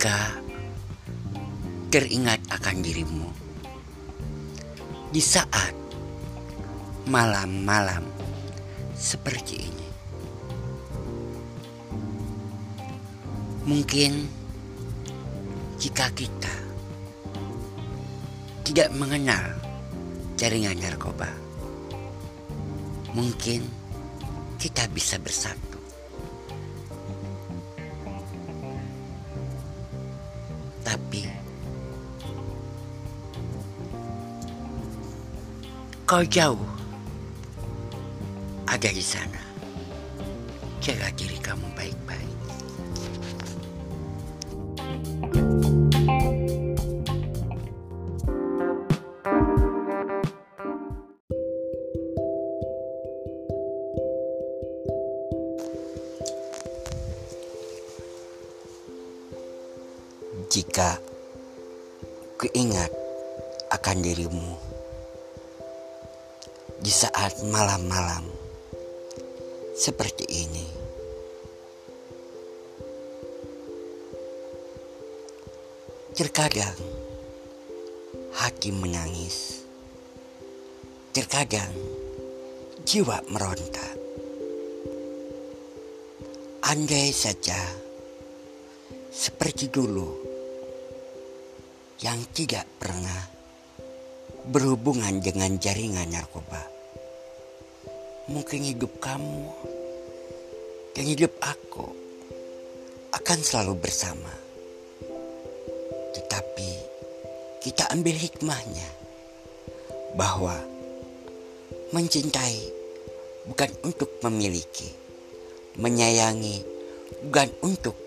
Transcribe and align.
jika 0.00 0.32
teringat 1.92 2.40
akan 2.48 2.80
dirimu 2.80 3.28
di 5.12 5.20
saat 5.20 5.76
malam-malam 7.04 8.08
seperti 8.96 9.60
ini. 9.60 9.88
Mungkin 13.68 14.24
jika 15.76 16.08
kita 16.16 16.56
tidak 18.64 18.88
mengenal 18.96 19.52
jaringan 20.40 20.80
narkoba, 20.80 21.28
mungkin 23.12 23.68
kita 24.56 24.88
bisa 24.88 25.20
bersatu. 25.20 25.69
Kau 36.10 36.26
jauh 36.26 36.58
ada 38.66 38.90
di 38.90 38.98
sana. 38.98 39.38
Jaga 40.82 41.06
diri 41.14 41.38
kamu 41.38 41.70
baik-baik. 41.78 42.34
Jika 60.50 60.98
keingat 62.42 62.90
akan 63.70 64.02
dirimu 64.02 64.69
di 66.80 66.88
saat 66.88 67.44
malam-malam 67.44 68.24
seperti 69.76 70.24
ini. 70.32 70.66
Terkadang 76.16 76.76
hati 78.32 78.72
menangis, 78.72 79.64
terkadang 81.12 81.72
jiwa 82.88 83.20
meronta. 83.28 83.88
Andai 86.64 87.12
saja 87.12 87.60
seperti 89.12 89.68
dulu 89.68 90.08
yang 92.00 92.24
tidak 92.32 92.64
pernah 92.80 93.39
berhubungan 94.48 95.20
dengan 95.20 95.60
jaringan 95.60 96.08
narkoba. 96.08 96.64
Mungkin 98.30 98.62
hidup 98.64 98.96
kamu 99.02 99.44
dan 100.96 101.04
hidup 101.04 101.34
aku 101.42 101.90
akan 103.12 103.38
selalu 103.42 103.76
bersama. 103.76 104.32
Tetapi 106.16 106.70
kita 107.60 107.90
ambil 107.92 108.16
hikmahnya 108.16 108.88
bahwa 110.16 110.56
mencintai 111.92 112.58
bukan 113.50 113.70
untuk 113.82 114.10
memiliki, 114.22 114.88
menyayangi 115.76 116.62
bukan 117.28 117.50
untuk 117.66 117.98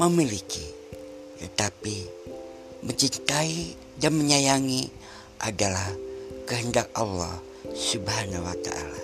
memiliki, 0.00 0.64
tetapi 1.40 1.96
mencintai 2.84 3.76
dan 4.00 4.12
menyayangi 4.16 4.90
adalah 5.44 5.92
kehendak 6.48 6.88
Allah 6.96 7.36
Subhanahu 7.68 8.48
wa 8.48 8.56
taala. 8.64 9.02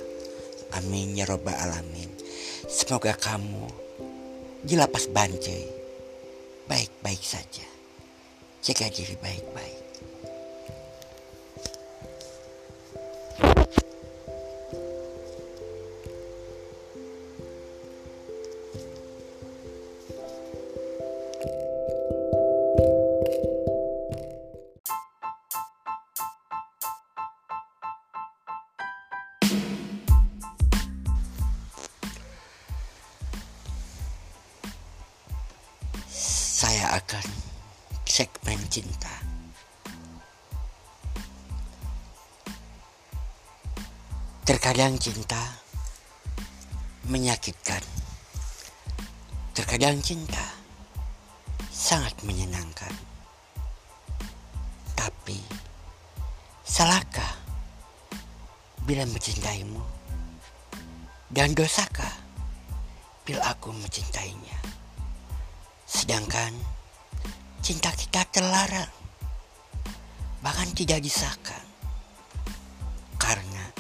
Amin 0.80 1.12
ya 1.12 1.28
robbal 1.28 1.52
alamin. 1.52 2.08
Semoga 2.64 3.12
kamu 3.12 3.68
di 4.64 4.74
lapas 4.76 5.08
Banjai 5.12 5.68
baik-baik 6.64 7.20
saja. 7.20 7.66
Jaga 8.64 8.88
diri 8.88 9.16
baik-baik. 9.20 9.79
Saya 36.60 36.93
akan 36.93 37.25
segmen 38.04 38.60
cinta. 38.69 39.09
Terkadang 44.44 45.00
cinta 45.00 45.41
menyakitkan. 47.09 47.81
Terkadang 49.56 50.04
cinta 50.04 50.44
sangat 51.72 52.12
menyenangkan. 52.28 52.92
Tapi 55.00 55.41
salahkah 56.60 57.41
bila 58.84 59.09
mencintaimu? 59.09 59.81
Dan 61.32 61.56
dosakah 61.56 62.21
bila 63.25 63.48
aku 63.48 63.72
mencintainya? 63.72 64.79
Sedangkan 65.90 66.54
cinta 67.58 67.90
kita 67.90 68.22
terlarang, 68.30 68.94
bahkan 70.38 70.70
tidak 70.70 71.02
disahkan 71.02 71.66
karena 73.18 73.74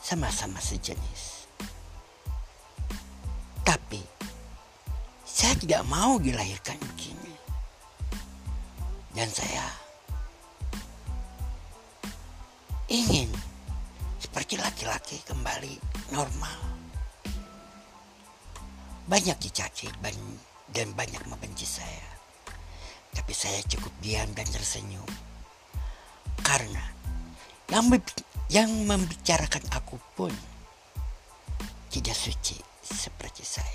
sama-sama 0.00 0.56
sejenis. 0.56 1.44
Tapi 3.60 4.00
saya 5.28 5.52
tidak 5.60 5.84
mau 5.84 6.16
dilahirkan 6.16 6.80
begini, 6.80 7.36
dan 9.12 9.28
saya 9.28 9.68
ingin 12.88 13.28
seperti 14.16 14.56
laki-laki 14.56 15.20
kembali 15.28 15.76
normal. 16.16 16.60
Banyak 19.12 19.36
dicaci 19.36 19.92
dan 20.68 20.92
banyak 20.92 21.24
membenci 21.26 21.64
saya. 21.64 22.06
Tapi 23.12 23.32
saya 23.32 23.58
cukup 23.66 23.92
diam 24.04 24.28
dan 24.36 24.46
tersenyum. 24.48 25.08
Karena 26.44 26.84
yang, 27.72 27.88
yang 28.52 28.70
membicarakan 28.84 29.64
aku 29.72 29.96
pun 30.12 30.32
tidak 31.88 32.16
suci 32.16 32.60
seperti 32.84 33.44
saya. 33.44 33.71